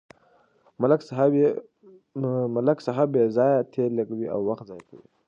[2.55, 5.07] ملک صاحب بې ځایه تېل لګوي او وخت ضایع کوي.